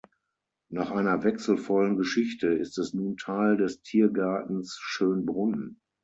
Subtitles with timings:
[0.69, 5.79] Nach einer wechselvollen Geschichte ist es nun Teil des Tiergartens Schönbrunn.